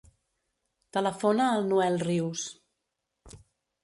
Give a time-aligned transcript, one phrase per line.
[0.97, 2.47] Telefona al Noel Rius.